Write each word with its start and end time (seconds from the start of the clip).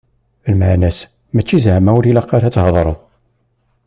Lmeεna-s 0.53 0.99
mačči 1.33 1.57
zeεma 1.65 1.91
ur 1.97 2.03
ilaq 2.09 2.29
ara 2.35 2.45
ad 2.47 2.53
tḥadreḍ. 2.55 2.97